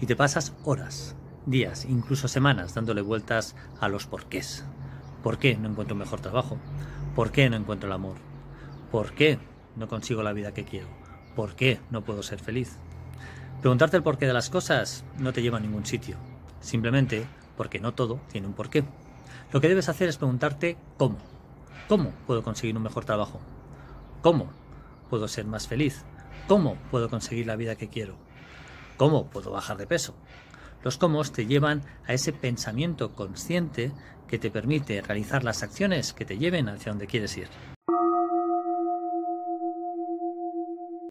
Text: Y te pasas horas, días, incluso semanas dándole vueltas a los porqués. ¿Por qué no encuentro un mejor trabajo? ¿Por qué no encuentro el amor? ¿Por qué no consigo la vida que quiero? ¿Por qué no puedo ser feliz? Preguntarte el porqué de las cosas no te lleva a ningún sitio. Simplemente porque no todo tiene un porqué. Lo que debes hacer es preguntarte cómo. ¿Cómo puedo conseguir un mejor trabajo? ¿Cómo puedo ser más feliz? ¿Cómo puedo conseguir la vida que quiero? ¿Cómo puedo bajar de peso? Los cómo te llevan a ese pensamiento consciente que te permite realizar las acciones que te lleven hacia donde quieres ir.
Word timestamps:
Y 0.00 0.06
te 0.06 0.16
pasas 0.16 0.52
horas, 0.64 1.16
días, 1.46 1.86
incluso 1.86 2.28
semanas 2.28 2.74
dándole 2.74 3.00
vueltas 3.00 3.56
a 3.80 3.88
los 3.88 4.06
porqués. 4.06 4.64
¿Por 5.22 5.38
qué 5.38 5.56
no 5.56 5.70
encuentro 5.70 5.94
un 5.94 6.00
mejor 6.00 6.20
trabajo? 6.20 6.58
¿Por 7.14 7.32
qué 7.32 7.48
no 7.48 7.56
encuentro 7.56 7.86
el 7.86 7.94
amor? 7.94 8.16
¿Por 8.90 9.14
qué 9.14 9.38
no 9.76 9.88
consigo 9.88 10.22
la 10.22 10.34
vida 10.34 10.52
que 10.52 10.64
quiero? 10.64 10.88
¿Por 11.34 11.56
qué 11.56 11.80
no 11.90 12.02
puedo 12.02 12.22
ser 12.22 12.38
feliz? 12.38 12.76
Preguntarte 13.62 13.96
el 13.96 14.02
porqué 14.02 14.26
de 14.26 14.34
las 14.34 14.50
cosas 14.50 15.06
no 15.18 15.32
te 15.32 15.40
lleva 15.40 15.56
a 15.56 15.60
ningún 15.62 15.86
sitio. 15.86 16.18
Simplemente 16.60 17.26
porque 17.56 17.80
no 17.80 17.94
todo 17.94 18.20
tiene 18.30 18.46
un 18.46 18.52
porqué. 18.52 18.84
Lo 19.52 19.60
que 19.62 19.68
debes 19.68 19.88
hacer 19.88 20.10
es 20.10 20.18
preguntarte 20.18 20.76
cómo. 20.98 21.16
¿Cómo 21.88 22.10
puedo 22.26 22.42
conseguir 22.42 22.76
un 22.76 22.82
mejor 22.82 23.06
trabajo? 23.06 23.40
¿Cómo 24.20 24.50
puedo 25.08 25.28
ser 25.28 25.46
más 25.46 25.66
feliz? 25.66 26.04
¿Cómo 26.46 26.76
puedo 26.90 27.08
conseguir 27.08 27.46
la 27.46 27.56
vida 27.56 27.76
que 27.76 27.88
quiero? 27.88 28.16
¿Cómo 28.96 29.26
puedo 29.26 29.50
bajar 29.50 29.76
de 29.76 29.86
peso? 29.86 30.14
Los 30.82 30.98
cómo 30.98 31.32
te 31.32 31.46
llevan 31.46 31.82
a 32.06 32.12
ese 32.12 32.32
pensamiento 32.32 33.14
consciente 33.14 33.92
que 34.28 34.38
te 34.38 34.50
permite 34.50 35.00
realizar 35.00 35.44
las 35.44 35.62
acciones 35.62 36.12
que 36.12 36.24
te 36.24 36.38
lleven 36.38 36.68
hacia 36.68 36.92
donde 36.92 37.06
quieres 37.06 37.36
ir. 37.36 37.48